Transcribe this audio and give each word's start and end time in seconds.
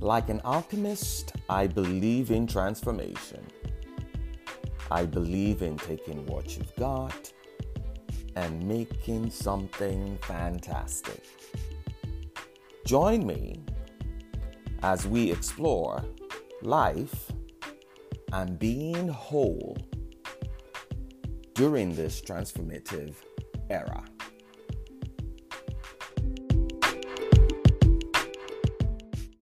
Like 0.00 0.30
an 0.30 0.40
alchemist, 0.44 1.34
I 1.50 1.66
believe 1.66 2.30
in 2.30 2.46
transformation. 2.46 3.44
I 4.90 5.04
believe 5.04 5.60
in 5.60 5.76
taking 5.76 6.24
what 6.24 6.56
you've 6.56 6.74
got 6.76 7.30
and 8.34 8.66
making 8.66 9.30
something 9.30 10.16
fantastic. 10.22 11.22
Join 12.86 13.26
me 13.26 13.62
as 14.82 15.06
we 15.06 15.30
explore 15.30 16.02
life 16.62 17.30
and 18.32 18.58
being 18.58 19.06
whole 19.06 19.76
during 21.52 21.94
this 21.94 22.22
transformative 22.22 23.16
era. 23.68 24.02